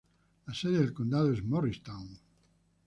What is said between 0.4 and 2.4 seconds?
La sede del condado es Morristown.